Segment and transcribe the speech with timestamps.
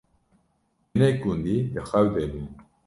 [0.91, 2.47] hinek gundî di xew de bûn